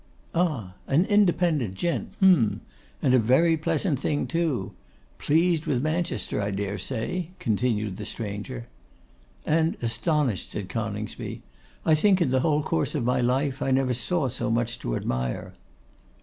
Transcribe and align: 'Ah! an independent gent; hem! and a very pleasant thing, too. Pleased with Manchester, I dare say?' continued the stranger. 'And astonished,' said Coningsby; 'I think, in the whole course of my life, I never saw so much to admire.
'Ah! 0.33 0.73
an 0.87 1.05
independent 1.05 1.75
gent; 1.75 2.15
hem! 2.21 2.61
and 3.03 3.13
a 3.13 3.19
very 3.19 3.55
pleasant 3.55 3.99
thing, 3.99 4.25
too. 4.25 4.73
Pleased 5.19 5.67
with 5.67 5.83
Manchester, 5.83 6.41
I 6.41 6.49
dare 6.49 6.79
say?' 6.79 7.27
continued 7.37 7.97
the 7.97 8.05
stranger. 8.07 8.65
'And 9.45 9.77
astonished,' 9.79 10.53
said 10.53 10.69
Coningsby; 10.69 11.43
'I 11.85 11.93
think, 11.93 12.19
in 12.19 12.31
the 12.31 12.39
whole 12.39 12.63
course 12.63 12.95
of 12.95 13.05
my 13.05 13.21
life, 13.21 13.61
I 13.61 13.69
never 13.69 13.93
saw 13.93 14.27
so 14.27 14.49
much 14.49 14.79
to 14.79 14.95
admire. 14.95 15.53